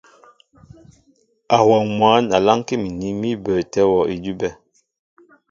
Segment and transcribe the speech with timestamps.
[1.57, 4.51] Awɔŋ mwǎn a lánkí nín mí bəətɛ́ wɔ́ idʉ́bɛ́.